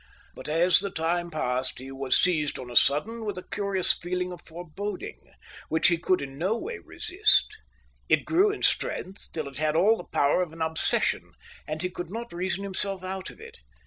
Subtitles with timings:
[0.33, 4.31] But as the time passed he was seized on a sudden with a curious feeling
[4.31, 5.31] of foreboding,
[5.69, 7.45] which he could in no way resist;
[8.09, 11.33] it grew in strength till it had all the power of an obsession,
[11.67, 13.59] and he could not reason himself out of it.